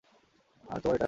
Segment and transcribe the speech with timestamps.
[0.63, 0.99] আর তোমার টা?